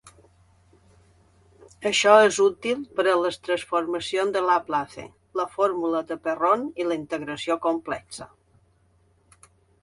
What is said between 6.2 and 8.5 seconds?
Perron i la integració complexa.